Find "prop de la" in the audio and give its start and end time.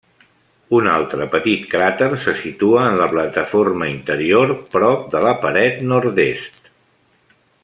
4.73-5.39